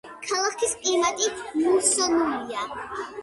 [0.27, 1.27] ქალაქის კლიმატი
[1.65, 2.65] მუსონურია.